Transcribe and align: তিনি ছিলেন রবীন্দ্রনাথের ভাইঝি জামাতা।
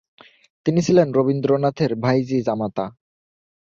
তিনি 0.65 0.79
ছিলেন 0.87 1.07
রবীন্দ্রনাথের 1.11 1.91
ভাইঝি 1.95 2.37
জামাতা। 2.41 2.85